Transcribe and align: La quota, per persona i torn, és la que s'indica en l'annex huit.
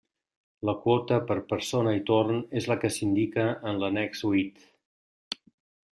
La 0.67 0.73
quota, 0.85 1.19
per 1.31 1.37
persona 1.51 1.93
i 1.99 2.01
torn, 2.09 2.41
és 2.63 2.69
la 2.73 2.79
que 2.85 2.93
s'indica 2.97 3.47
en 3.73 3.81
l'annex 3.85 4.29
huit. 4.31 4.69